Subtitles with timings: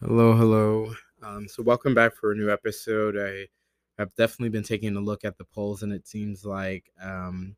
[0.00, 0.94] Hello, hello.
[1.22, 3.16] Um, so welcome back for a new episode.
[3.18, 3.48] I
[4.00, 7.54] have definitely been taking a look at the polls, and it seems like um,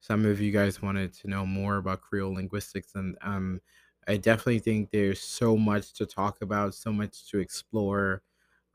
[0.00, 3.60] some of you guys wanted to know more about Creole linguistics, and um,
[4.08, 8.22] I definitely think there's so much to talk about, so much to explore,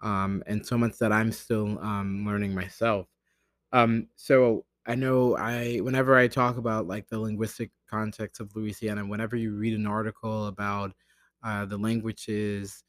[0.01, 3.07] um, and so much that I'm still um, learning myself.
[3.71, 9.05] Um, so I know I whenever I talk about like the linguistic context of Louisiana,
[9.05, 10.93] whenever you read an article about
[11.43, 12.83] uh, the languages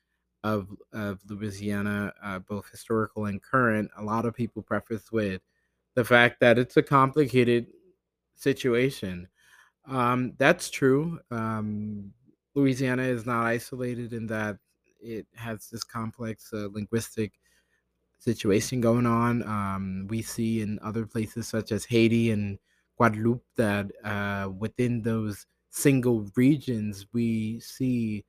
[0.45, 5.43] of of Louisiana, uh, both historical and current, a lot of people preface with
[5.95, 7.67] the fact that it's a complicated
[8.35, 9.29] situation.
[9.87, 11.19] Um, that's true.
[11.31, 12.13] Um,
[12.55, 14.59] Louisiana is not isolated in that
[15.01, 17.33] it has this complex uh, linguistic
[18.19, 19.43] situation going on.
[19.45, 22.59] Um, we see in other places such as Haiti and
[22.97, 28.25] Guadeloupe that uh, within those single regions, we see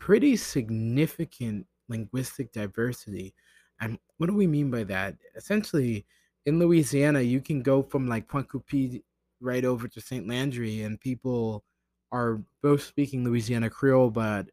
[0.00, 3.34] pretty significant linguistic diversity.
[3.80, 5.16] And what do we mean by that?
[5.36, 6.06] Essentially,
[6.46, 9.04] in Louisiana, you can go from like Pointe Coupee
[9.40, 10.26] right over to St.
[10.26, 11.64] Landry, and people
[12.12, 14.48] are both speaking Louisiana Creole, but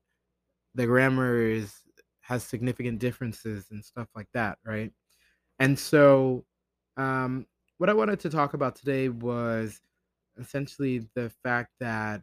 [0.75, 1.73] the grammar is
[2.21, 4.91] has significant differences and stuff like that, right?
[5.59, 6.45] And so,
[6.97, 9.79] um, what I wanted to talk about today was
[10.39, 12.21] essentially the fact that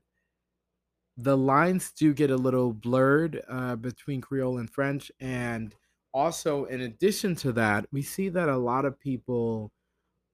[1.17, 5.12] the lines do get a little blurred uh, between Creole and French.
[5.21, 5.75] And
[6.12, 9.73] also, in addition to that, we see that a lot of people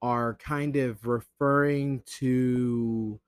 [0.02, 3.20] are kind of referring to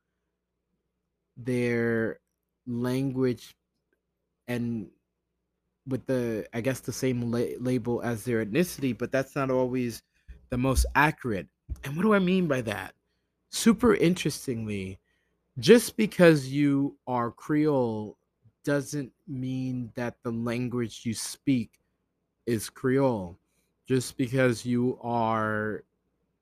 [1.36, 2.20] their
[2.66, 3.54] language
[4.48, 4.90] and
[5.86, 10.02] with the I guess the same la- label as their ethnicity, but that's not always
[10.50, 11.48] the most accurate.
[11.84, 12.94] And what do I mean by that?
[13.50, 14.98] Super interestingly,
[15.58, 18.16] just because you are Creole
[18.64, 21.80] doesn't mean that the language you speak
[22.46, 23.38] is Creole.
[23.86, 25.84] Just because you are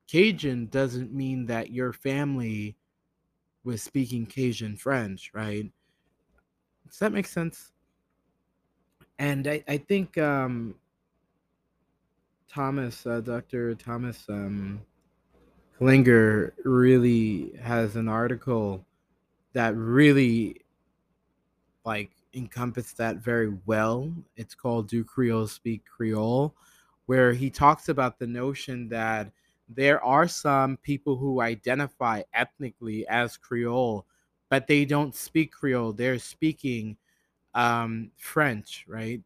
[0.07, 2.75] Cajun doesn't mean that your family
[3.63, 5.69] was speaking Cajun French, right?
[6.87, 7.71] Does that make sense?
[9.19, 10.75] And I, I think um,
[12.49, 13.75] Thomas, uh, Dr.
[13.75, 14.81] Thomas um,
[15.77, 18.85] Klinger, really has an article
[19.53, 20.61] that really
[21.85, 24.11] like encompassed that very well.
[24.35, 26.55] It's called Do Creoles Speak Creole,
[27.05, 29.31] where he talks about the notion that
[29.67, 34.05] there are some people who identify ethnically as Creole,
[34.49, 35.93] but they don't speak Creole.
[35.93, 36.97] They're speaking
[37.53, 39.21] um, French, right?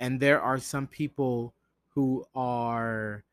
[0.00, 1.54] And there are some people
[1.90, 3.24] who are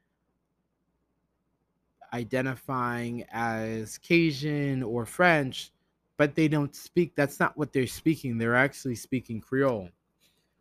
[2.14, 5.72] identifying as Cajun or French,
[6.18, 7.16] but they don't speak.
[7.16, 8.38] That's not what they're speaking.
[8.38, 9.90] They're actually speaking Creole.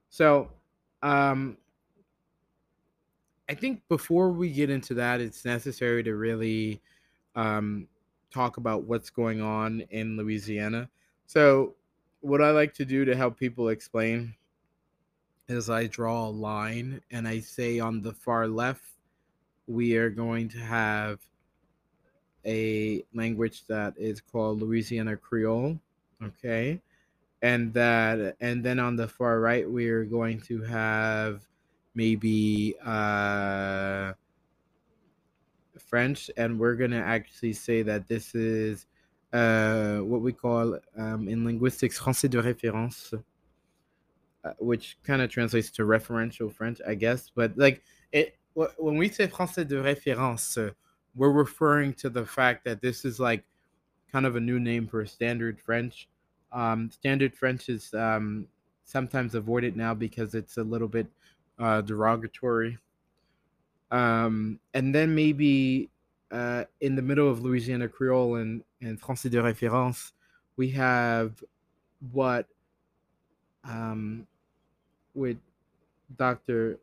[0.08, 0.50] So,
[1.02, 1.56] um,
[3.48, 6.80] I think before we get into that, it's necessary to really
[7.34, 7.88] um,
[8.30, 10.88] talk about what's going on in Louisiana.
[11.26, 11.74] So,
[12.20, 14.34] what I like to do to help people explain
[15.48, 18.84] is I draw a line and I say on the far left,
[19.66, 21.18] we are going to have
[22.46, 25.78] a language that is called Louisiana Creole.
[26.22, 26.80] Okay.
[27.42, 31.46] And that, and then on the far right, we're going to have
[31.94, 34.12] maybe uh,
[35.78, 38.86] French, and we're going to actually say that this is
[39.32, 43.14] uh, what we call um, in linguistics français de référence,
[44.44, 47.30] uh, which kind of translates to referential French, I guess.
[47.34, 50.74] But like it, when we say français de référence,
[51.14, 53.44] we're referring to the fact that this is like
[54.12, 56.08] kind of a new name for standard French.
[56.52, 58.46] Um, standard French is um,
[58.84, 61.06] sometimes avoided now because it's a little bit
[61.58, 62.78] uh, derogatory.
[63.90, 65.90] Um, and then maybe
[66.30, 70.12] uh, in the middle of Louisiana Creole and, and Français de référence,
[70.56, 71.42] we have
[72.12, 72.46] what
[73.64, 74.26] um,
[75.14, 75.38] with
[76.16, 76.78] Dr.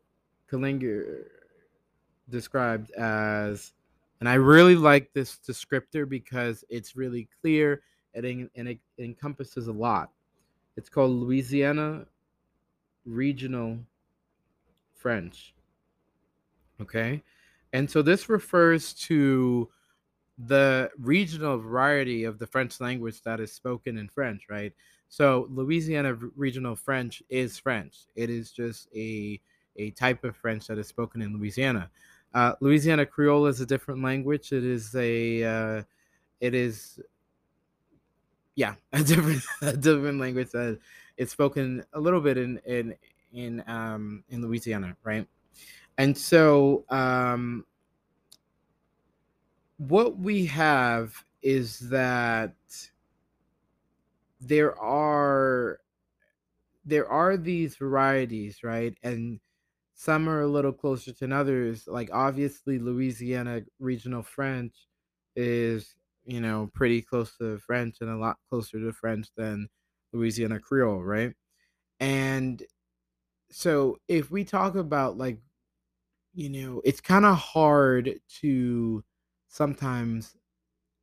[0.48, 1.26] Klinger
[2.30, 3.72] described as
[4.20, 7.82] and I really like this descriptor because it's really clear
[8.14, 10.10] and, and it encompasses a lot.
[10.76, 12.06] It's called Louisiana
[13.04, 13.78] Regional
[14.94, 15.54] French.
[16.80, 17.22] Okay.
[17.72, 19.68] And so this refers to
[20.38, 24.72] the regional variety of the French language that is spoken in French, right?
[25.08, 28.06] So Louisiana Regional French is French.
[28.14, 29.40] It is just a
[29.76, 31.90] a type of French that is spoken in Louisiana.
[32.34, 34.52] Uh, Louisiana Creole is a different language.
[34.52, 35.82] It is a, uh,
[36.40, 37.00] it is,
[38.54, 40.78] yeah, a different, a different language that
[41.18, 42.94] it's spoken a little bit in in
[43.32, 45.26] in um in Louisiana, right?
[45.98, 47.66] And so um
[49.76, 52.54] what we have is that
[54.40, 55.80] there are
[56.84, 58.96] there are these varieties, right?
[59.02, 59.40] And
[59.98, 61.88] some are a little closer than others.
[61.88, 64.86] Like obviously Louisiana regional French
[65.34, 69.68] is, you know, pretty close to French and a lot closer to French than
[70.12, 71.34] Louisiana Creole, right?
[71.98, 72.62] And
[73.50, 75.40] so if we talk about like,
[76.32, 79.02] you know, it's kind of hard to
[79.48, 80.36] sometimes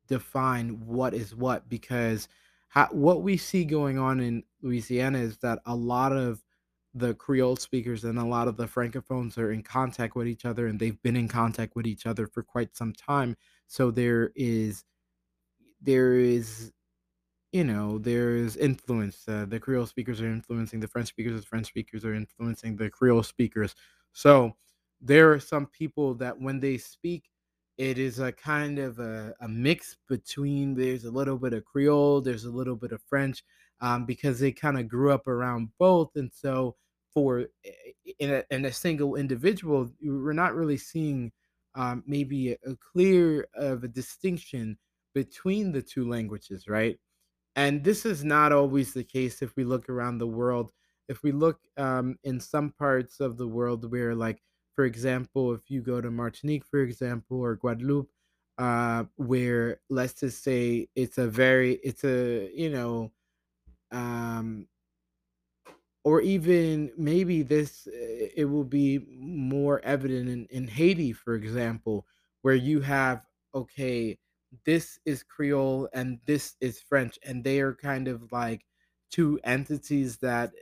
[0.08, 2.28] define what is what because
[2.68, 6.42] how, what we see going on in Louisiana is that a lot of
[6.96, 10.66] the Creole speakers and a lot of the francophones are in contact with each other
[10.66, 14.84] and they've been in contact with each other for quite some time so there is
[15.80, 16.72] there is
[17.52, 21.66] you know there's influence uh, the Creole speakers are influencing the French speakers the French
[21.66, 23.74] speakers are influencing the Creole speakers
[24.12, 24.52] so
[25.00, 27.24] there are some people that when they speak
[27.78, 32.20] it is a kind of a, a mix between there's a little bit of Creole,
[32.22, 33.42] there's a little bit of French,
[33.80, 36.16] um, because they kind of grew up around both.
[36.16, 36.76] And so
[37.16, 37.46] for
[38.18, 41.32] in a, in a single individual, we're not really seeing
[41.74, 44.76] um, maybe a, a clear of a distinction
[45.14, 46.98] between the two languages, right?
[47.54, 50.72] And this is not always the case if we look around the world.
[51.08, 54.42] If we look um, in some parts of the world where like
[54.74, 58.10] for example, if you go to Martinique, for example, or Guadeloupe,
[58.58, 63.10] uh, where let's just say it's a very, it's a, you know,
[63.90, 64.68] um,
[66.06, 67.90] or even maybe this, uh,
[68.36, 72.06] it will be more evident in, in Haiti, for example,
[72.42, 73.22] where you have,
[73.56, 74.16] okay,
[74.64, 78.64] this is Creole and this is French, and they are kind of like
[79.10, 80.52] two entities that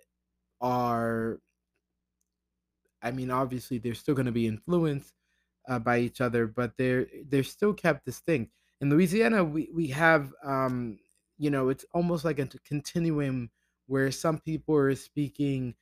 [0.62, 1.41] are
[3.02, 5.12] I mean, obviously they're still going to be influenced
[5.69, 8.50] uh, by each other, but they're they're still kept distinct.
[8.81, 10.99] In Louisiana, we we have um,
[11.37, 13.50] you know it's almost like a continuum
[13.86, 15.75] where some people are speaking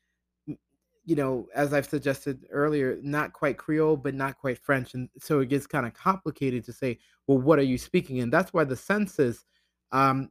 [1.05, 4.95] you know, as I've suggested earlier, not quite Creole, but not quite French.
[4.95, 8.21] And so it gets kind of complicated to say, well, what are you speaking?
[8.21, 9.45] And that's why the census,
[9.91, 10.31] um,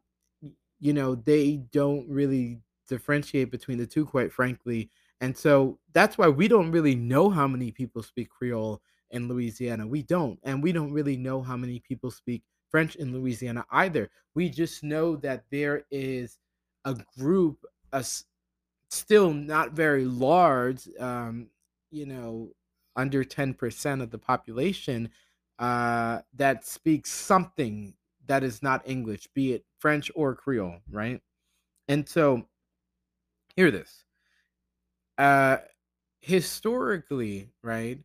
[0.79, 4.89] you know, they don't really differentiate between the two, quite frankly.
[5.19, 8.81] And so that's why we don't really know how many people speak Creole
[9.11, 9.85] in Louisiana.
[9.85, 10.39] We don't.
[10.43, 14.09] And we don't really know how many people speak French in Louisiana either.
[14.35, 16.37] We just know that there is
[16.85, 18.05] a group, a,
[18.89, 21.47] still not very large, um,
[21.91, 22.51] you know,
[22.95, 25.09] under 10% of the population
[25.59, 27.93] uh, that speaks something
[28.27, 31.21] that is not English, be it French or Creole, right?
[31.87, 32.47] And so,
[33.55, 34.05] hear this
[35.17, 35.57] uh
[36.21, 37.99] historically, right,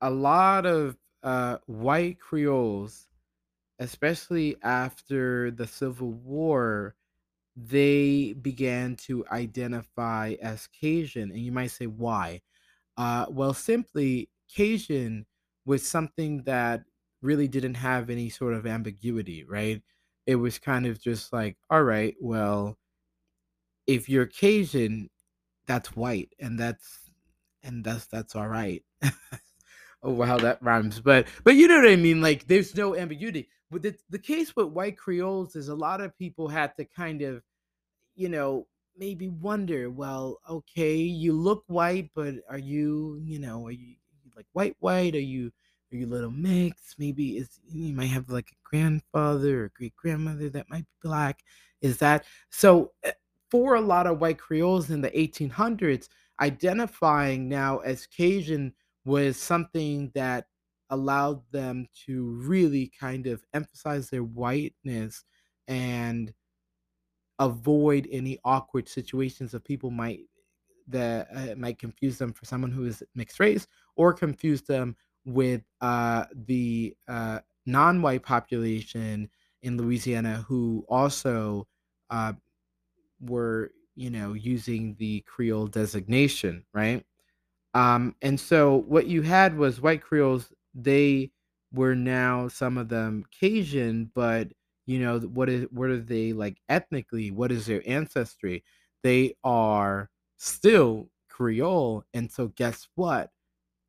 [0.00, 3.08] a lot of uh white Creoles,
[3.78, 6.94] especially after the Civil War,
[7.56, 11.30] they began to identify as Cajun.
[11.30, 12.42] And you might say, why?
[12.96, 15.26] Uh, well, simply, Cajun
[15.66, 16.84] was something that
[17.22, 19.82] really didn't have any sort of ambiguity, right?
[20.26, 22.78] It was kind of just like, all right, well,
[23.86, 25.10] if you're Cajun,
[25.66, 27.10] that's white and that's
[27.62, 28.84] and that's that's all right
[30.04, 33.48] oh how that rhymes but but you know what i mean like there's no ambiguity.
[33.70, 37.22] But the, the case with white creoles is a lot of people had to kind
[37.22, 37.42] of
[38.14, 43.72] you know maybe wonder well okay you look white but are you you know are
[43.72, 43.96] you
[44.36, 45.14] like white white?
[45.14, 45.50] Are you
[45.92, 46.96] are you little mixed?
[46.98, 51.42] Maybe is you might have like a grandfather or great grandmother that might be black.
[51.80, 53.12] Is that so eh,
[53.50, 56.08] for a lot of white Creoles in the 1800s,
[56.40, 58.72] identifying now as Cajun
[59.04, 60.46] was something that
[60.90, 65.24] allowed them to really kind of emphasize their whiteness
[65.68, 66.34] and
[67.38, 70.20] avoid any awkward situations of people might
[70.88, 75.62] that uh, might confuse them for someone who is mixed race or confuse them with
[75.80, 79.30] uh, the uh, non-white population
[79.62, 81.66] in Louisiana who also
[82.10, 82.34] uh,
[83.20, 87.04] were, you know, using the Creole designation, right?
[87.74, 91.32] Um, and so what you had was white Creoles, they
[91.72, 94.52] were now some of them Cajun, but
[94.86, 97.30] you know, what is what are they like ethnically?
[97.30, 98.64] What is their ancestry?
[99.02, 102.04] They are still Creole.
[102.14, 103.30] And so guess what?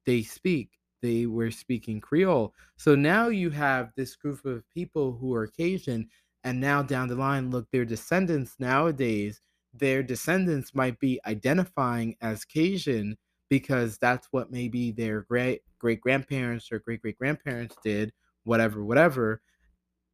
[0.06, 0.72] They speak.
[1.02, 2.54] They were speaking Creole.
[2.78, 6.10] So now you have this group of people who are Cajun
[6.44, 9.42] and now down the line look their descendants nowadays
[9.74, 13.18] their descendants might be identifying as Cajun
[13.50, 18.12] because that's what maybe their great great grandparents or great great grandparents did,
[18.44, 19.42] whatever, whatever.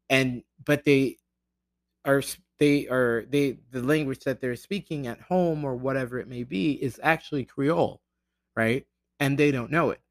[0.09, 1.17] And but they
[2.05, 2.21] are
[2.59, 6.73] they are they the language that they're speaking at home or whatever it may be
[6.73, 8.01] is actually Creole,
[8.55, 8.85] right?
[9.19, 10.01] And they don't know it.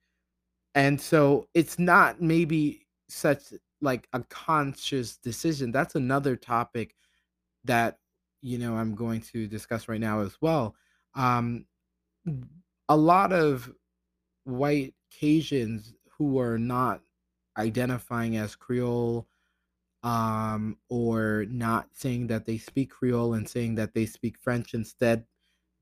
[0.75, 5.73] And so it's not maybe such like a conscious decision.
[5.73, 6.95] That's another topic
[7.65, 7.99] that
[8.43, 10.75] you know I'm going to discuss right now as well.
[11.15, 11.67] Um,
[12.91, 13.73] a lot of
[14.45, 17.01] white Cajuns who are not
[17.57, 19.29] identifying as Creole
[20.03, 25.25] um, or not saying that they speak Creole and saying that they speak French instead,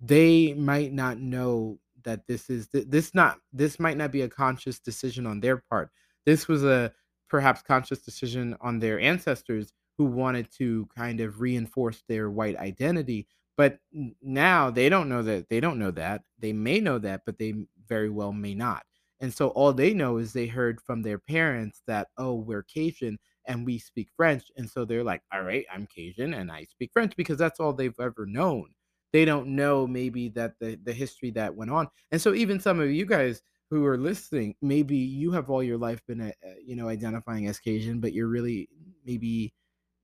[0.01, 4.79] they might not know that this is this not this might not be a conscious
[4.79, 5.91] decision on their part.
[6.27, 6.93] This was a
[7.31, 13.27] perhaps conscious decision on their ancestors who wanted to kind of reinforce their white identity.
[13.59, 13.81] But
[14.23, 16.23] now they don't know that they don't know that.
[16.39, 17.55] They may know that, but they
[17.87, 18.85] very well may not.
[19.21, 23.19] And so all they know is they heard from their parents that, oh, we're Cajun
[23.47, 24.45] and we speak French.
[24.57, 27.73] And so they're like, all right, I'm Cajun and I speak French because that's all
[27.73, 28.71] they've ever known.
[29.13, 31.89] They don't know maybe that the, the history that went on.
[32.13, 35.79] And so even some of you guys who are listening, maybe you have all your
[35.79, 38.69] life been, uh, uh, you know, identifying as Cajun, but you're really
[39.05, 39.53] maybe,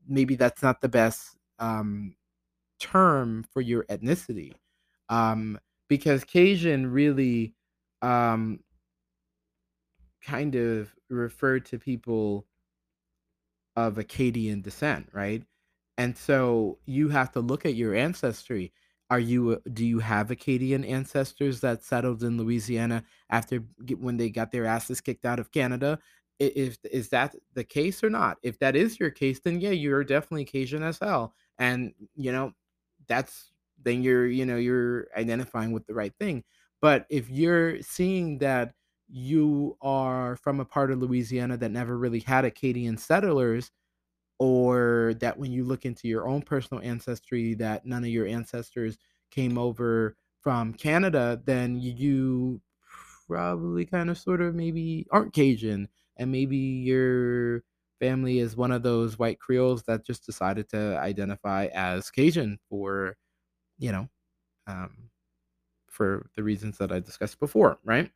[0.08, 2.16] maybe that's not the best um,
[2.84, 4.52] term for your ethnicity.
[5.08, 7.54] Um, because Cajun really
[8.02, 8.60] um,
[10.22, 12.46] kind of referred to people
[13.76, 15.42] of Acadian descent, right?
[15.96, 18.72] And so you have to look at your ancestry.
[19.10, 23.62] Are you do you have Acadian ancestors that settled in Louisiana after
[23.98, 25.98] when they got their asses kicked out of Canada?
[26.40, 28.38] If is that the case or not?
[28.42, 31.34] If that is your case, then yeah, you're definitely Cajun as hell.
[31.58, 32.52] And you know,
[33.08, 36.42] that's then you're, you know, you're identifying with the right thing.
[36.80, 38.74] But if you're seeing that
[39.08, 43.70] you are from a part of Louisiana that never really had Acadian settlers,
[44.38, 48.98] or that when you look into your own personal ancestry that none of your ancestors
[49.30, 52.60] came over from Canada, then you
[53.26, 57.62] probably kind of sort of maybe aren't Cajun and maybe your
[58.00, 63.16] family is one of those white Creoles that just decided to identify as Cajun for,
[63.78, 64.08] you know,
[64.66, 65.10] um,
[65.88, 68.10] for the reasons that I discussed before, right?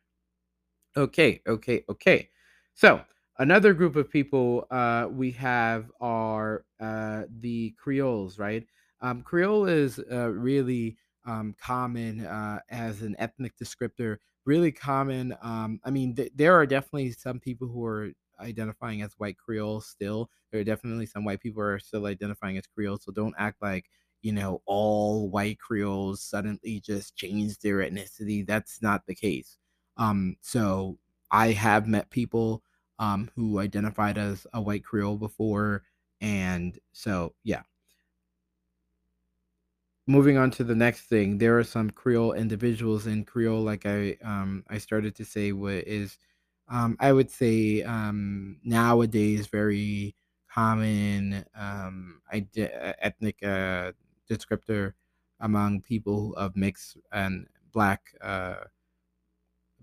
[0.97, 2.29] Okay, okay, okay.
[2.73, 3.01] So
[3.37, 8.65] another group of people uh, we have are uh, the Creoles, right?
[9.01, 14.17] Um, Creole is uh, really um, common uh, as an ethnic descriptor.
[14.45, 15.35] Really common.
[15.41, 19.81] Um, I mean, th- there are definitely some people who are identifying as white Creole
[19.81, 20.29] still.
[20.51, 22.97] There are definitely some white people are still identifying as Creole.
[22.97, 23.85] So don't act like
[24.21, 28.45] you know all white Creoles suddenly just changed their ethnicity.
[28.45, 29.57] That's not the case
[29.99, 30.97] um, so
[31.31, 32.63] I have met people
[32.99, 35.83] um, who identified as a white Creole before,
[36.21, 37.61] and so yeah.
[40.07, 44.17] Moving on to the next thing, there are some Creole individuals in Creole, like I
[44.23, 46.17] um, I started to say, what is
[46.69, 50.15] um, I would say um, nowadays very
[50.51, 53.91] common um, ide- uh, ethnic uh,
[54.29, 54.93] descriptor
[55.39, 58.55] among people of mixed and black uh,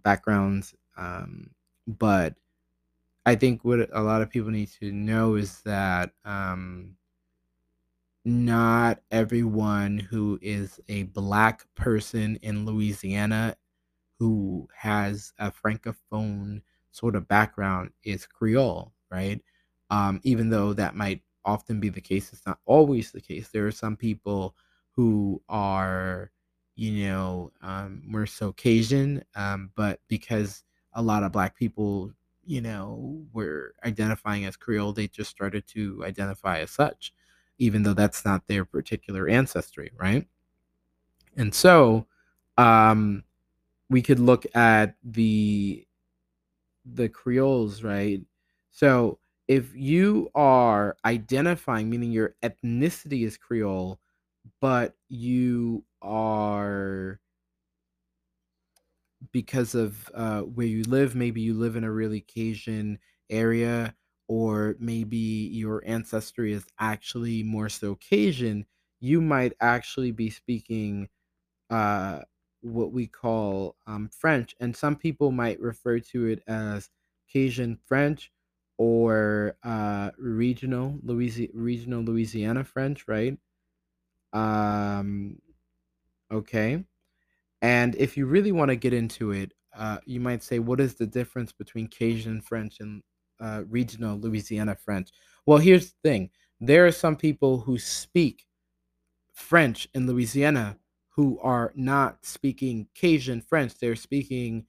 [0.02, 0.75] backgrounds.
[0.97, 1.50] Um,
[1.87, 2.35] but
[3.25, 6.97] I think what a lot of people need to know is that um,
[8.25, 13.57] not everyone who is a black person in Louisiana
[14.19, 16.62] who has a francophone
[16.97, 19.41] sort of background is Creole, right?
[19.91, 23.49] Um, even though that might often be the case, it's not always the case.
[23.49, 24.57] There are some people
[24.93, 26.31] who are,
[26.75, 32.11] you know, um, more so Cajun, um, but because a lot of black people,
[32.47, 37.12] you know, were identifying as Creole, they just started to identify as such,
[37.59, 40.26] even though that's not their particular ancestry, right?
[41.37, 42.07] And so,
[42.57, 43.23] um,
[43.88, 45.86] we could look at the
[46.95, 48.21] the Creoles, right?
[48.71, 53.99] So if you are identifying, meaning your ethnicity is Creole,
[54.61, 57.21] but you are
[59.33, 62.99] because of uh, where you live, maybe you live in a really Cajun
[63.31, 63.95] area,
[64.28, 65.16] or maybe
[65.52, 68.66] your ancestry is actually more so Cajun,
[69.00, 71.09] you might actually be speaking
[71.71, 72.21] uh,
[72.66, 76.90] what we call um, French, and some people might refer to it as
[77.32, 78.32] Cajun French
[78.78, 83.38] or uh, regional Louisi- regional Louisiana French, right?
[84.32, 85.38] Um,
[86.32, 86.85] Okay.
[87.62, 90.94] And if you really want to get into it, uh, you might say, what is
[90.94, 93.02] the difference between Cajun French and
[93.40, 95.11] uh, regional Louisiana French?
[95.46, 96.30] Well, here's the thing
[96.61, 98.46] there are some people who speak
[99.32, 100.78] French in Louisiana
[101.16, 103.75] who are not speaking Cajun French.
[103.78, 104.66] They're speaking,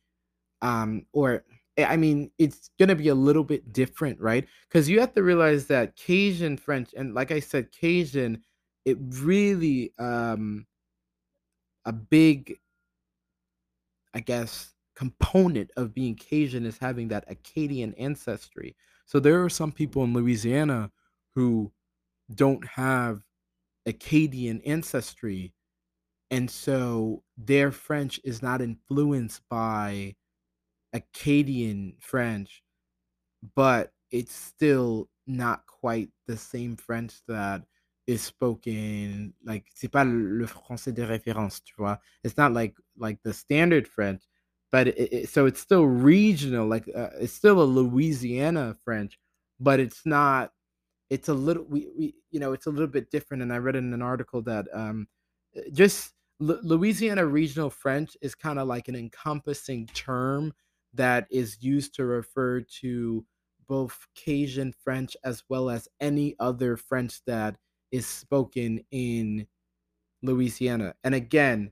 [0.61, 1.43] um, or
[1.77, 4.47] eh, I mean, it's going to be a little bit different, right?
[4.69, 8.41] Because you have to realize that Cajun French, and like I said, Cajun,
[8.85, 10.65] it really, um,
[11.85, 12.57] a big
[14.17, 18.75] I guess, component of being Cajun is having that Acadian ancestry.
[19.05, 20.91] So there are some people in Louisiana
[21.35, 21.71] who
[22.33, 23.21] don't have
[23.85, 25.53] Acadian ancestry,
[26.31, 30.15] and so their French is not influenced by
[30.93, 32.63] Acadian French,
[33.55, 37.63] but it's still not quite the same French that
[38.07, 42.00] is spoken like c'est pas le français de référence, tu vois?
[42.24, 44.24] It's not like like the standard French,
[44.72, 49.19] but it, it so it's still regional, like uh, it's still a Louisiana French,
[49.60, 50.51] but it's not
[51.10, 53.75] it's a little we, we you know it's a little bit different and i read
[53.75, 55.07] in an article that um
[55.57, 60.53] uh, just Lu- louisiana regional french is kind of like an encompassing term
[60.94, 63.25] that is used to refer to
[63.67, 67.58] both cajun french as well as any other french that
[67.91, 69.48] is spoken in
[70.24, 70.94] louisiana.
[71.03, 71.72] And again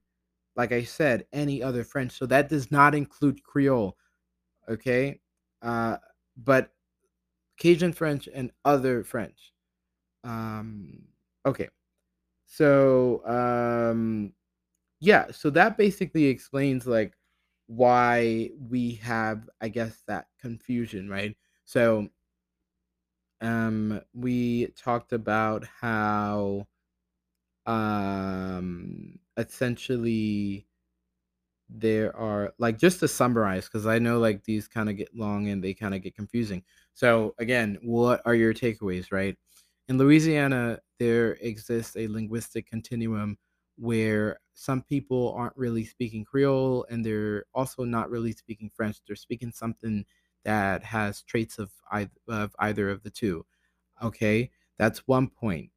[0.55, 3.97] like i said any other french so that does not include creole
[4.69, 5.19] okay?
[5.61, 5.97] Uh
[6.37, 6.71] but
[7.57, 9.53] cajun french and other french.
[10.23, 11.03] Um,
[11.45, 11.69] okay.
[12.45, 14.33] So, um,
[14.99, 17.15] yeah, so that basically explains like
[17.67, 21.35] why we have, I guess, that confusion, right?
[21.65, 22.09] So,
[23.41, 26.67] um, we talked about how,
[27.65, 30.67] um, essentially
[31.69, 35.47] there are like just to summarize because I know like these kind of get long
[35.49, 36.63] and they kind of get confusing.
[36.93, 39.35] So again, what are your takeaways, right?
[39.87, 43.37] In Louisiana, there exists a linguistic continuum
[43.77, 48.97] where some people aren't really speaking Creole and they're also not really speaking French.
[49.05, 50.05] They're speaking something
[50.45, 53.45] that has traits of either, of either of the two.
[54.01, 55.69] Okay, that's one point.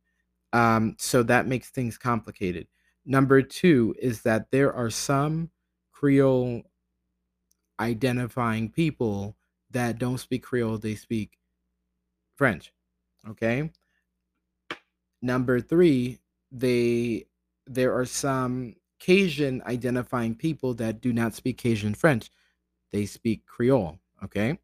[0.53, 2.69] Um, so that makes things complicated.
[3.05, 5.51] Number two is that there are some
[5.93, 6.63] Creole
[7.81, 9.37] identifying people
[9.71, 11.39] that don't speak Creole, they speak
[12.37, 12.73] French.
[13.29, 13.71] Okay.
[15.21, 16.21] Number three,
[16.53, 17.27] they
[17.69, 22.31] there are some Cajun identifying people that do not speak Cajun French.
[22.91, 23.99] They speak Creole.
[24.25, 24.59] Okay.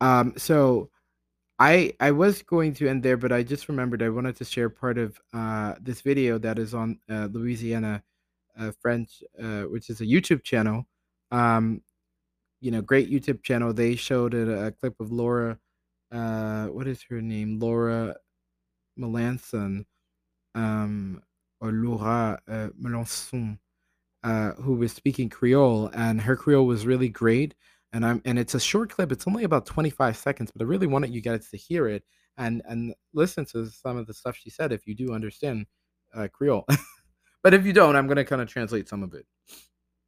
[0.00, 0.90] Um, so
[1.58, 4.68] I I was going to end there, but I just remembered I wanted to share
[4.68, 8.02] part of uh, this video that is on uh, Louisiana
[8.58, 10.86] uh, French, uh, which is a YouTube channel.
[11.30, 11.82] Um,
[12.60, 13.72] you know, great YouTube channel.
[13.72, 15.58] They showed a, a clip of Laura.
[16.12, 17.58] Uh, what is her name?
[17.58, 18.16] Laura
[18.98, 19.84] Melançon,
[20.54, 21.22] um,
[21.60, 23.58] or Laura uh, Melançon,
[24.22, 27.54] uh, who was speaking Creole, and her Creole was really great.
[27.92, 29.12] And I'm and it's a short clip.
[29.12, 32.02] It's only about 25 seconds, but I really wanted you guys to hear it
[32.36, 35.66] and and listen to some of the stuff she said if you do understand
[36.14, 36.66] uh, Creole.
[37.42, 39.26] but if you don't, I'm gonna kind of translate some of it.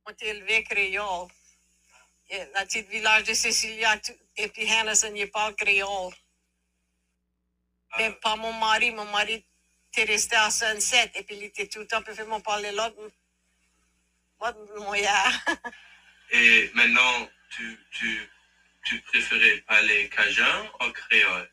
[0.08, 1.28] ont élevé créole.
[2.30, 3.98] Et La petite village de Cécilia,
[4.36, 6.12] et puis Hennison, il parle créole.
[7.96, 9.46] Mais pas mon mari, mon mari
[9.92, 12.96] était resté à Sunset, et puis il était tout le temps, puis fait parler l'autre,
[14.40, 15.10] l'autre moyen.
[16.30, 18.28] Et maintenant, tu, tu,
[18.84, 21.48] tu préférais parler cajun ou créole?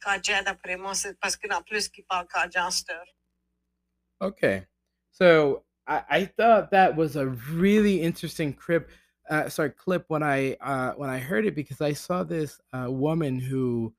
[0.00, 2.68] Cajun, d'après moi, c'est parce qu'il y en a plus qui parlent Cajun.
[4.20, 4.66] Okay.
[5.12, 8.88] So I, I thought that was a really interesting clip.
[9.30, 12.90] Uh, sorry, clip when I uh, when I heard it because I saw this uh,
[12.90, 13.92] woman who,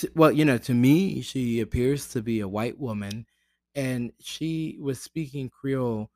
[0.00, 3.26] t- well, you know, to me she appears to be a white woman,
[3.74, 6.10] and she was speaking Creole,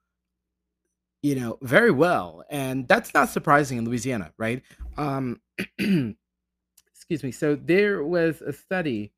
[1.23, 4.63] you know, very well, and that's not surprising in Louisiana, right?
[4.97, 5.41] Um,
[5.79, 7.33] excuse me.
[7.33, 9.13] So there was a study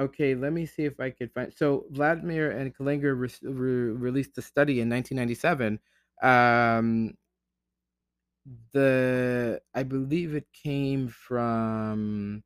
[0.00, 1.52] Okay, let me see if I could find.
[1.52, 5.78] So Vladman and Klinger re- re- released a study in 1997.
[6.22, 7.14] Um,
[8.72, 12.42] the I believe it came from.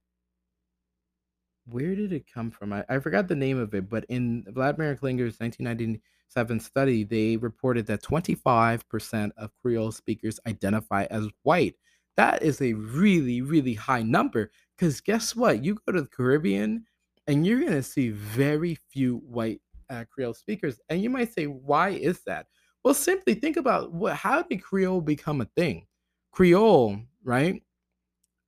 [1.69, 2.73] Where did it come from?
[2.73, 7.87] I, I forgot the name of it, but in Vladman Klinger's 1997 study, they reported
[7.87, 11.75] that 25% of Creole speakers identify as white.
[12.17, 14.51] That is a really, really high number.
[14.77, 15.65] Because guess what?
[15.65, 16.85] You go to the Caribbean
[17.27, 20.79] and you're going to see very few white uh, Creole speakers.
[20.89, 22.47] And you might say, why is that?
[22.85, 25.87] Well, simply think about what how did Creole become a thing?
[26.31, 27.61] Creole, right?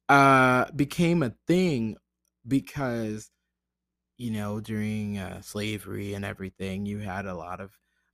[0.09, 1.97] Uh became a thing
[2.49, 3.31] because
[4.19, 7.71] you know, during uh, slavery and everything, you had a lot of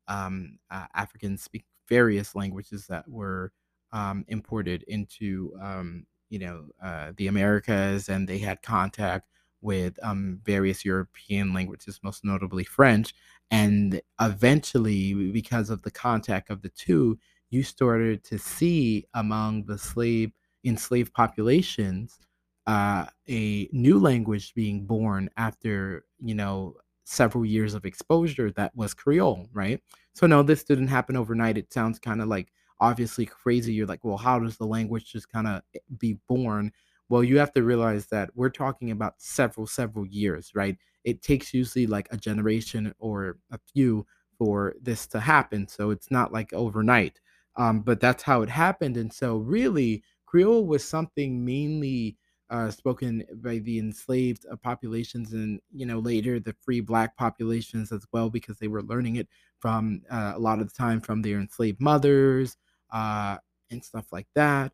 [0.06, 3.52] um, uh, Africans speak various languages that were
[3.92, 9.28] um, imported into, um, you know, uh, the Americas, and they had contact
[9.62, 13.14] with um, various European languages, most notably French.
[13.50, 17.18] And eventually, because of the contact of the two,
[17.50, 20.32] you started to see among the slave
[20.64, 22.18] enslaved populations
[22.66, 26.74] uh, a new language being born after you know
[27.04, 29.80] several years of exposure that was Creole, right?
[30.14, 31.58] So no, this didn't happen overnight.
[31.58, 32.48] It sounds kind of like
[32.80, 33.74] obviously crazy.
[33.74, 35.62] You're like, well, how does the language just kind of
[35.98, 36.72] be born?
[37.08, 40.76] Well, you have to realize that we're talking about several, several years, right?
[41.04, 44.06] It takes usually like a generation or a few
[44.38, 45.68] for this to happen.
[45.68, 47.20] So it's not like overnight.
[47.56, 48.96] Um, but that's how it happened.
[48.96, 52.16] And so really, Creole was something mainly
[52.50, 57.90] uh, spoken by the enslaved uh, populations and you know later the free black populations
[57.90, 59.28] as well because they were learning it
[59.58, 62.56] from uh, a lot of the time from their enslaved mothers
[62.92, 63.38] uh,
[63.70, 64.72] and stuff like that.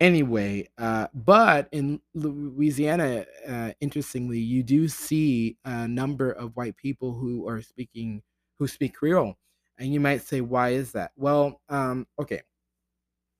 [0.00, 7.12] Anyway uh, but in louisiana uh, interestingly you do see a number of white people
[7.12, 8.22] who are speaking
[8.58, 9.36] who speak creole
[9.78, 11.12] and you might say why is that?
[11.16, 12.40] Well um, okay.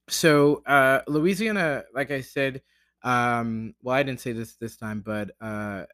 [0.09, 0.63] So
[1.09, 2.61] louisiana like i said
[3.03, 5.85] um, well, I didn't say this this time, but uh,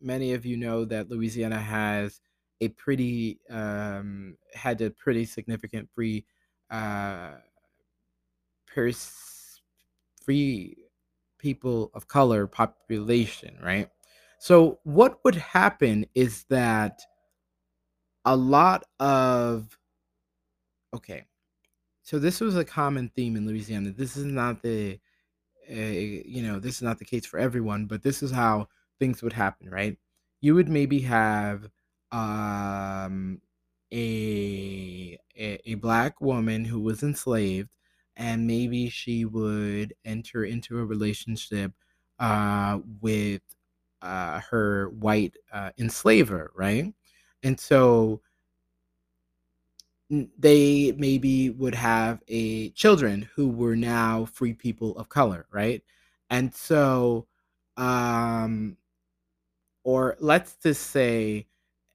[0.00, 2.20] many of you know that Louisiana has
[2.60, 6.24] a pretty um, had a pretty significant free
[6.70, 7.30] uh,
[8.66, 9.60] pers-
[10.22, 10.76] free
[11.38, 13.88] people of color population, right?
[14.38, 17.00] So what would happen is that
[18.24, 19.76] a lot of
[20.94, 21.24] okay,
[22.02, 23.90] so this was a common theme in Louisiana.
[23.90, 24.98] This is not the
[25.68, 29.32] you know, this is not the case for everyone, but this is how things would
[29.32, 29.98] happen, right?
[30.40, 31.68] You would maybe have
[32.12, 33.40] um,
[33.92, 37.70] a, a a black woman who was enslaved,
[38.16, 41.72] and maybe she would enter into a relationship
[42.18, 43.42] uh, with
[44.02, 46.92] uh, her white uh, enslaver, right?
[47.42, 48.20] And so
[50.10, 55.82] they maybe would have a children who were now free people of color, right?
[56.30, 57.26] And so,
[57.76, 58.76] um,
[59.84, 61.46] or let's just say,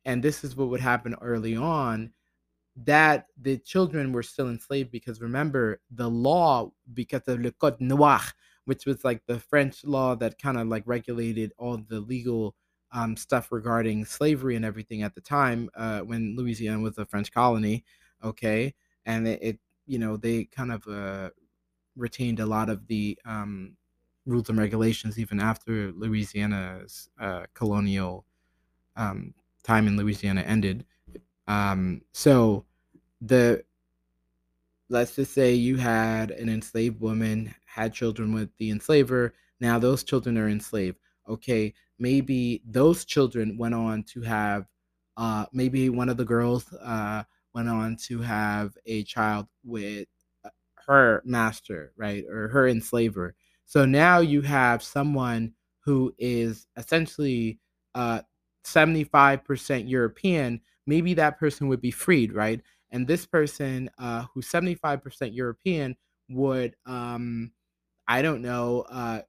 [0.06, 2.12] and this is what would happen early on,
[2.76, 8.21] that the children were still enslaved because remember the law because of le code noir
[8.65, 12.56] which was like the french law that kind of like regulated all the legal
[12.93, 17.32] um, stuff regarding slavery and everything at the time uh, when louisiana was a french
[17.32, 17.84] colony
[18.24, 18.74] okay
[19.06, 21.30] and it, it you know they kind of uh,
[21.96, 23.76] retained a lot of the um,
[24.26, 28.26] rules and regulations even after louisiana's uh, colonial
[28.96, 29.34] um,
[29.64, 30.86] time in louisiana ended.
[31.48, 32.66] Um, so
[33.22, 33.64] the
[34.90, 40.04] let's just say you had an enslaved woman had children with the enslaver now those
[40.04, 40.98] children are enslaved.
[41.28, 44.66] Okay maybe those children went on to have
[45.18, 50.08] uh, maybe one of the girls uh, went on to have a child with
[50.46, 50.50] uh,
[50.88, 53.36] her master, right, or her enslaver.
[53.66, 57.60] So now you have someone who is essentially
[57.96, 58.22] uh,
[58.63, 60.62] 75% European.
[60.86, 62.62] Maybe that person would be freed, right?
[62.92, 65.96] And this person uh, who's 75% European
[66.30, 67.52] would, um,
[68.08, 69.22] I don't know, uh,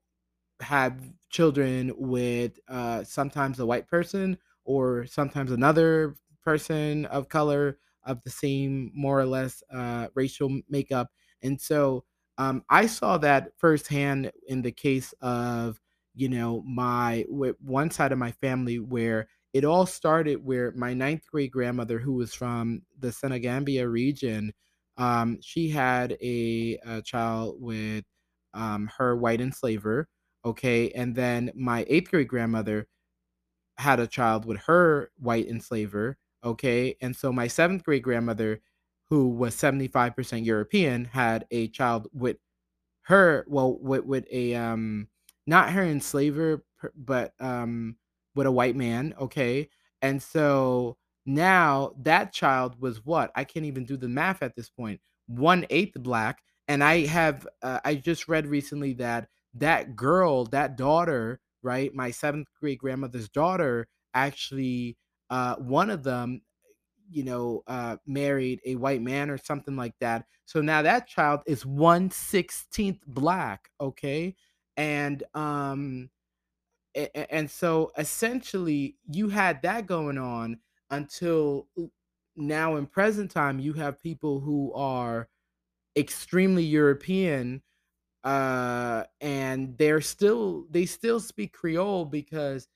[0.61, 0.97] have
[1.31, 8.31] children with uh, sometimes a white person or sometimes another person of color of the
[8.31, 11.11] same more or less uh, racial makeup.
[11.43, 12.05] And so
[12.39, 15.81] um, I saw that firsthand in the case of,
[16.15, 17.25] you know, my
[17.61, 22.15] one side of my family where it all started where my ninth grade grandmother, who
[22.15, 24.53] was from the Senegambia region,
[24.97, 28.05] um, she had a, a child with
[28.53, 30.09] um, her white enslaver.
[30.45, 30.91] Okay.
[30.91, 32.87] And then my eighth grade grandmother
[33.79, 36.17] had a child with her white enslaver.
[36.45, 36.97] Okay.
[37.01, 38.61] And so my seventh grade grandmother,
[39.09, 42.37] who was 75% European, had a child with
[43.03, 45.09] her, well, with, with a, um,
[45.47, 46.65] not her enslaver,
[46.97, 47.97] but, um,
[48.35, 49.15] with a white man.
[49.21, 49.69] Okay.
[50.03, 53.31] And so now that child was what?
[53.35, 55.01] I can't even do the math at this point.
[55.27, 56.43] One eighth black.
[56.69, 61.95] And I have, uh, I just read recently that that girl, that daughter, right?
[61.95, 64.97] My seventh grade grandmother's daughter actually
[65.35, 66.41] uh, one of them
[67.11, 70.25] you know, uh, married a white man or something like that.
[70.47, 74.35] So now that child is one sixteenth black, okay,
[74.77, 76.11] and um,
[76.95, 80.59] and so essentially you had that going on
[80.91, 81.69] until
[82.37, 85.29] now in present time you have people who are
[85.97, 87.63] extremely European
[88.25, 92.69] uh and they're still they still speak creole because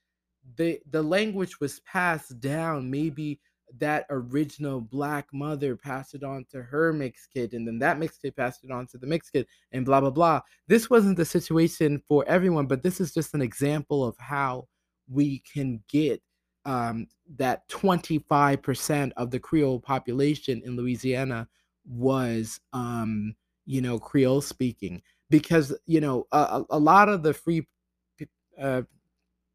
[0.56, 2.90] the the language was passed down.
[2.90, 3.40] Maybe
[3.78, 8.22] that original black mother passed it on to her mixed kid and then that mixed
[8.22, 10.40] kid passed it on to the mixed kid and blah blah blah.
[10.66, 14.66] This wasn't the situation for everyone but this is just an example of how
[15.10, 16.22] we can get
[16.64, 17.06] um,
[17.36, 21.46] that 25% of the creole population in louisiana
[21.88, 23.34] was um,
[23.66, 25.02] you know creole speaking.
[25.30, 27.66] Because you know a, a lot of the free
[28.60, 28.82] uh,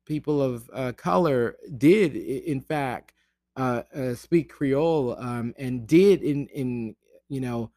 [0.05, 3.13] people of uh, color did in fact
[3.55, 6.95] uh, uh, speak creole um, and did in in
[7.29, 7.71] you know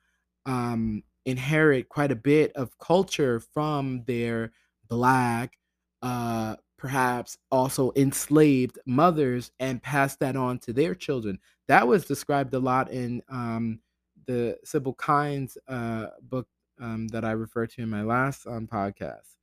[0.46, 4.52] um, inherit quite a bit of culture from their
[4.88, 5.58] black
[6.02, 12.54] uh, perhaps also enslaved mothers and passed that on to their children that was described
[12.54, 13.80] a lot in um,
[14.26, 16.46] the Sybil Kein's uh, book
[16.80, 19.34] um, that I referred to in my last um, podcast.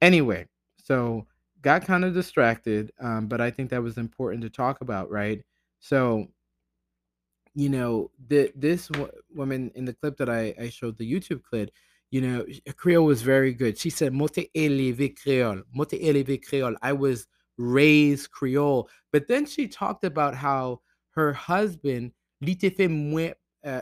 [0.00, 0.46] Anyway,
[0.82, 1.26] so
[1.62, 5.42] got kind of distracted, um, but I think that was important to talk about, right?
[5.80, 6.26] So,
[7.54, 11.42] you know, the, this w- woman in the clip that I, I showed, the YouTube
[11.42, 11.70] clip,
[12.10, 12.46] you know,
[12.76, 13.78] Creole was very good.
[13.78, 16.76] She said, Mote élevé Creole, Mote élevé Creole.
[16.82, 17.26] I was
[17.58, 18.88] raised Creole.
[19.12, 23.32] But then she talked about how her husband, l'ite fait moins,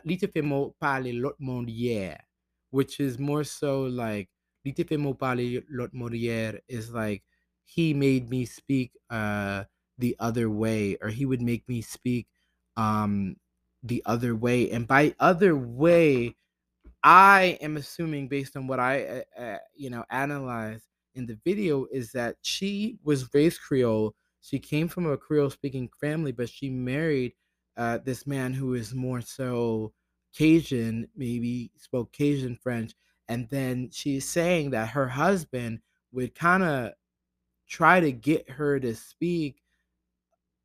[0.04, 2.18] l'ite fait mo parler l'autre monde hier
[2.70, 4.28] which is more so like
[4.64, 7.22] Lot Morier is like
[7.68, 9.62] he made me speak uh
[9.98, 12.26] the other way or he would make me speak
[12.76, 13.36] um
[13.82, 16.34] the other way and by other way
[17.04, 21.86] I am assuming based on what I uh, uh, you know analyze in the video
[21.92, 26.70] is that she was raised Creole she came from a Creole speaking family but she
[26.70, 27.34] married
[27.76, 29.92] uh, this man who is more so
[30.36, 32.94] Cajun, maybe spoke Cajun French,
[33.28, 35.80] and then she's saying that her husband
[36.12, 36.92] would kind of
[37.68, 39.62] try to get her to speak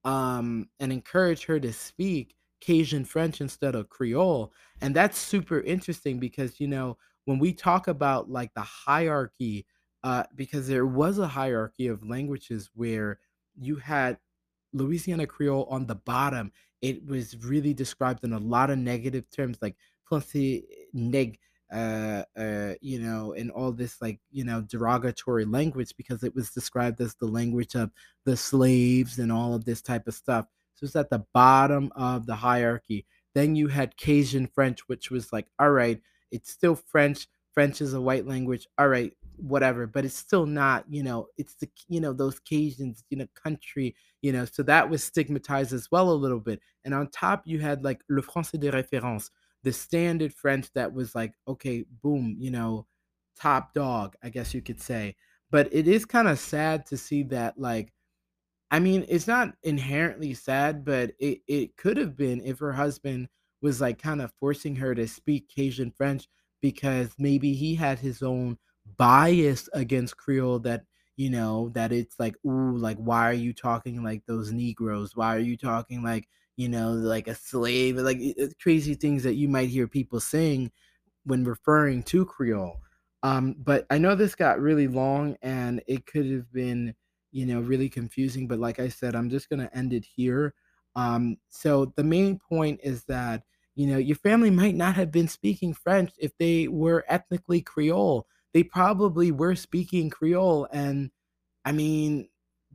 [0.03, 4.53] um and encourage her to speak Cajun French instead of Creole.
[4.81, 9.65] And that's super interesting because you know, when we talk about like the hierarchy
[10.03, 13.19] uh because there was a hierarchy of languages where
[13.55, 14.17] you had
[14.73, 19.57] Louisiana Creole on the bottom, it was really described in a lot of negative terms
[19.61, 19.75] like
[20.07, 21.39] "pussy neg,"
[21.73, 26.51] uh, uh, you know, and all this like you know derogatory language because it was
[26.51, 27.91] described as the language of
[28.25, 30.45] the slaves and all of this type of stuff.
[30.75, 33.05] So it's at the bottom of the hierarchy.
[33.33, 35.99] Then you had Cajun French, which was like, all right,
[36.31, 37.27] it's still French.
[37.53, 38.67] French is a white language.
[38.77, 43.03] All right, whatever, but it's still not, you know, it's the, you know, those Cajuns,
[43.09, 46.59] you know, country, you know, so that was stigmatized as well a little bit.
[46.85, 49.29] And on top, you had like le français de référence,
[49.63, 52.87] the standard French that was like, okay, boom, you know,
[53.39, 55.15] top dog, I guess you could say.
[55.51, 57.93] But it is kind of sad to see that, like,
[58.71, 63.29] I mean, it's not inherently sad, but it, it could have been if her husband
[63.61, 66.27] was like kind of forcing her to speak Cajun French
[66.61, 68.57] because maybe he had his own
[68.97, 74.03] bias against Creole that you know that it's like ooh like why are you talking
[74.03, 75.15] like those Negroes?
[75.15, 77.97] Why are you talking like you know like a slave?
[77.97, 78.19] Like
[78.61, 80.71] crazy things that you might hear people saying
[81.25, 82.79] when referring to Creole.
[83.23, 86.95] Um, but I know this got really long and it could have been
[87.31, 88.47] you know really confusing.
[88.47, 90.53] But like I said, I'm just gonna end it here.
[90.95, 93.43] Um, so the main point is that
[93.75, 98.27] you know your family might not have been speaking French if they were ethnically Creole
[98.53, 101.11] they probably were speaking Creole and
[101.65, 102.29] I mean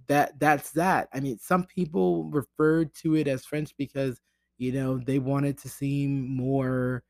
[0.08, 1.08] that that's that.
[1.12, 4.20] I mean some people referred to it as French because
[4.58, 7.04] you know they wanted to seem more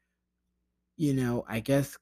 [0.98, 1.96] you know, I guess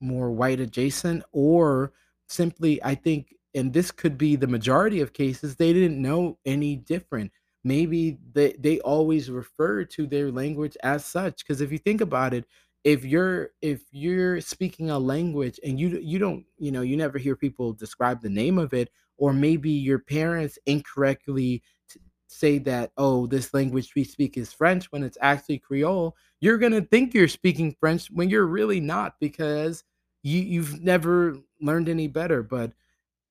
[0.00, 1.92] more white adjacent or
[2.28, 6.76] simply I think and this could be the majority of cases they didn't know any
[6.76, 7.32] different.
[7.64, 12.34] Maybe they they always refer to their language as such because if you think about
[12.34, 12.44] it,
[12.84, 17.18] if you're if you're speaking a language and you you don't you know you never
[17.18, 22.90] hear people describe the name of it or maybe your parents incorrectly t- say that
[22.96, 27.14] oh this language we speak is french when it's actually creole you're going to think
[27.14, 29.84] you're speaking french when you're really not because
[30.22, 32.72] you you've never learned any better but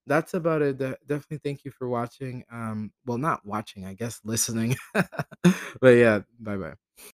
[0.07, 4.21] that's about it De- definitely thank you for watching um well not watching i guess
[4.23, 4.75] listening
[5.81, 6.73] but yeah bye bye